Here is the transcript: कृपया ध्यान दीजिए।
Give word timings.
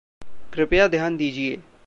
कृपया 0.53 0.87
ध्यान 0.87 1.17
दीजिए। 1.17 1.59